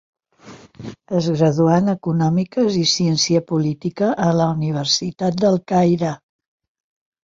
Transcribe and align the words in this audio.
Es 1.19 1.27
graduà 1.35 1.75
en 1.83 1.93
econòmiques 1.93 2.79
i 2.81 2.87
ciència 2.95 3.45
política 3.55 4.13
a 4.29 4.33
la 4.43 4.51
Universitat 4.59 5.43
del 5.47 5.65
Caire. 5.75 6.21